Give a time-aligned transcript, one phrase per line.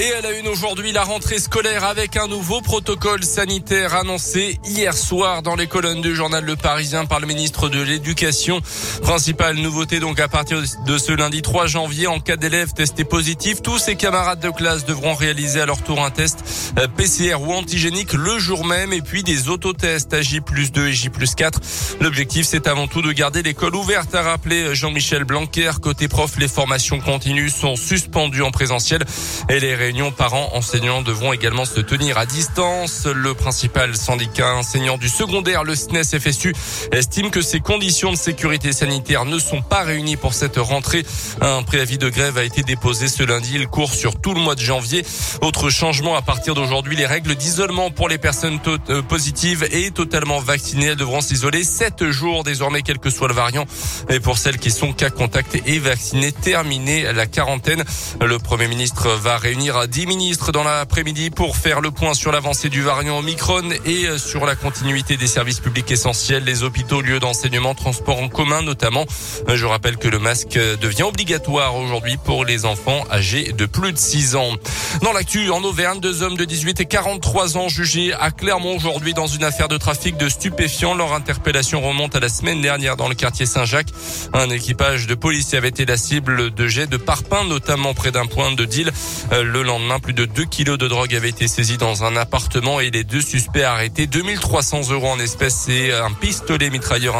[0.00, 4.96] Et à la une aujourd'hui, la rentrée scolaire avec un nouveau protocole sanitaire annoncé hier
[4.96, 8.60] soir dans les colonnes du journal Le Parisien par le ministre de l'Éducation.
[9.02, 13.60] Principale nouveauté donc à partir de ce lundi 3 janvier, en cas d'élèves testés positifs,
[13.60, 16.44] tous ces camarades de classe devront réaliser à leur tour un test
[16.78, 20.92] euh, PCR ou antigénique le jour même et puis des autotests à J 2 et
[20.92, 21.60] J 4.
[22.00, 25.72] L'objectif c'est avant tout de garder l'école ouverte, a rappelé Jean-Michel Blanquer.
[25.82, 29.04] Côté prof, les formations continues sont suspendues en présentiel
[29.48, 33.06] et les réunions parents enseignants devront également se tenir à distance.
[33.06, 36.54] Le principal syndicat enseignant du secondaire, le SNES FSU,
[36.92, 41.06] estime que ces conditions de sécurité sanitaire ne sont pas réunies pour cette rentrée.
[41.40, 43.52] Un préavis de grève a été déposé ce lundi.
[43.54, 45.06] Il court sur tout le mois de janvier.
[45.40, 48.58] Autre changement à partir d'aujourd'hui, les règles d'isolement pour les personnes
[48.90, 50.88] euh, positives et totalement vaccinées.
[50.88, 53.64] Elles devront s'isoler 7 jours désormais, quel que soit le variant.
[54.10, 57.84] Et pour celles qui sont cas contact et vaccinées, terminer la quarantaine.
[58.20, 62.68] Le Premier ministre va réunir 10 ministres dans l'après-midi pour faire le point sur l'avancée
[62.68, 67.74] du variant Omicron et sur la continuité des services publics essentiels, les hôpitaux, lieux d'enseignement,
[67.74, 69.04] transports en commun notamment.
[69.46, 73.98] Je rappelle que le masque devient obligatoire aujourd'hui pour les enfants âgés de plus de
[73.98, 74.52] 6 ans.
[75.02, 79.14] Dans l'actu, en Auvergne, deux hommes de 18 et 43 ans jugés à Clermont aujourd'hui
[79.14, 80.94] dans une affaire de trafic de stupéfiants.
[80.94, 83.92] Leur interpellation remonte à la semaine dernière dans le quartier Saint-Jacques.
[84.32, 88.26] Un équipage de policiers avait été la cible de jets de parpaing, notamment près d'un
[88.26, 88.92] point de deal.
[89.32, 92.80] Euh, le lendemain, plus de 2 kilos de drogue avaient été saisis dans un appartement
[92.80, 94.06] et les deux suspects arrêtés.
[94.06, 97.14] 2300 euros en espèces et un pistolet mitrailleur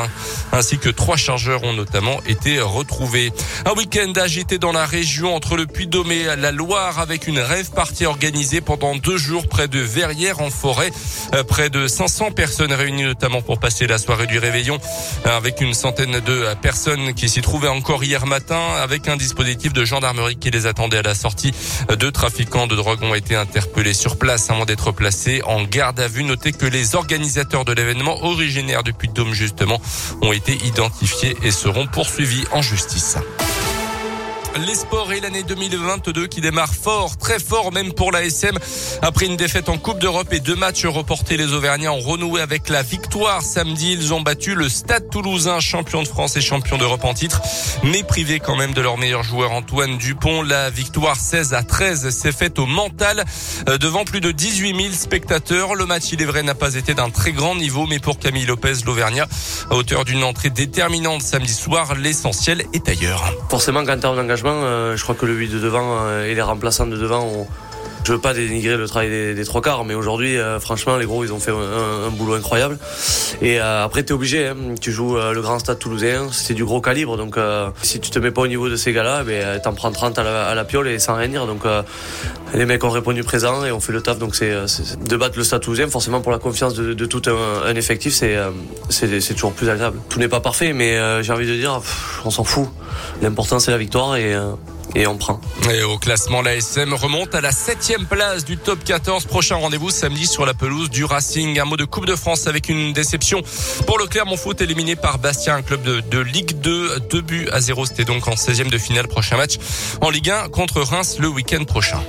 [0.53, 3.33] ainsi que trois chargeurs ont notamment été retrouvés.
[3.67, 7.71] Un week-end agité dans la région entre le Puy-Dôme et la Loire avec une rêve
[7.71, 10.91] partie organisée pendant deux jours près de Verrières en forêt.
[11.35, 14.79] Euh, près de 500 personnes réunies notamment pour passer la soirée du réveillon
[15.25, 19.85] avec une centaine de personnes qui s'y trouvaient encore hier matin avec un dispositif de
[19.85, 21.53] gendarmerie qui les attendait à la sortie.
[21.99, 26.07] Deux trafiquants de drogue ont été interpellés sur place avant d'être placés en garde à
[26.07, 26.23] vue.
[26.23, 29.81] Notez que les organisateurs de l'événement originaires du Puy-de-Dôme justement
[30.23, 33.17] ont été identifiés et seront poursuivis en justice.
[34.67, 38.57] Les sports et l'année 2022 qui démarre fort, très fort même pour la SM.
[39.03, 42.69] Après une défaite en Coupe d'Europe et deux matchs reportés, les Auvergnats ont renoué avec
[42.69, 43.43] la victoire.
[43.43, 47.41] Samedi, ils ont battu le Stade Toulousain, champion de France et champion d'Europe en titre,
[47.85, 50.43] mais privé quand même de leur meilleur joueur Antoine Dupont.
[50.43, 53.25] La victoire 16 à 13 s'est faite au mental
[53.69, 55.77] euh, devant plus de 18 000 spectateurs.
[55.77, 58.47] Le match, il est vrai, n'a pas été d'un très grand niveau, mais pour Camille
[58.47, 59.29] Lopez, l'Auvergnat,
[59.71, 63.33] à hauteur d'une entrée déterminante samedi soir, l'essentiel est ailleurs.
[63.51, 66.43] Forcément, quand en engagement, euh, je crois que le 8 de devant euh, et les
[66.43, 67.47] remplaçants de devant ont
[68.09, 71.25] je veux pas dénigrer le travail des, trois quarts, mais aujourd'hui, euh, franchement, les gros,
[71.25, 72.79] ils ont fait un, boulot incroyable.
[73.43, 74.49] Et après, tu es obligé.
[74.49, 74.57] Hein.
[74.81, 77.19] tu joues le grand stade toulousain, c'est du gros calibre.
[77.19, 77.37] Donc,
[77.83, 80.55] si tu te mets pas au niveau de ces gars-là, ben, t'en prends 30 à
[80.55, 81.47] la, piole et sans rien dire.
[81.47, 81.65] Donc,
[82.55, 84.19] les mecs ont répondu présent et ont fait le taf.
[84.19, 84.55] Donc, c'est
[85.07, 88.39] de battre le stade toulousain, forcément, pour la confiance de, tout un, effectif, c'est
[88.89, 89.99] c'est toujours plus agréable.
[90.09, 91.81] Tout n'est pas parfait, mais j'ai envie de dire,
[92.25, 92.69] on s'en fout.
[93.21, 94.53] L'important, c'est la victoire et, euh,
[94.95, 95.41] et prend.
[95.73, 99.27] Et au classement, la SM remonte à la septième place du top 14.
[99.27, 101.59] Prochain rendez-vous samedi sur la pelouse du Racing.
[101.59, 103.43] Un mot de Coupe de France avec une déception
[103.87, 107.01] pour le Clermont Foot éliminé par Bastien, un club de, Ligue 2.
[107.11, 107.87] Deux buts à zéro.
[107.87, 109.09] C'était donc en 16e de finale.
[109.09, 109.59] Prochain match
[110.01, 112.01] en Ligue 1 contre Reims le week-end prochain.